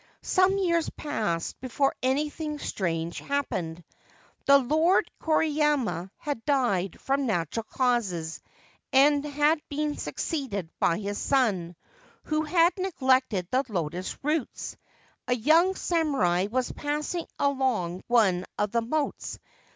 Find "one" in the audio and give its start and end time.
18.07-18.45